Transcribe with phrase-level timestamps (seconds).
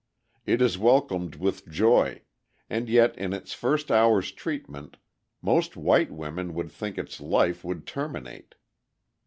[0.47, 2.23] It is welcomed with joy,
[2.71, 4.97] and yet in its first hour's treatment
[5.43, 8.55] most white women would think its life would terminate.